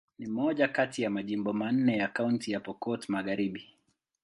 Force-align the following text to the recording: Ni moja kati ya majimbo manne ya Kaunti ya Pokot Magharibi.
Ni 0.19 0.27
moja 0.27 0.67
kati 0.67 1.01
ya 1.01 1.09
majimbo 1.09 1.53
manne 1.53 1.97
ya 1.97 2.07
Kaunti 2.07 2.51
ya 2.51 2.59
Pokot 2.59 3.09
Magharibi. 3.09 3.69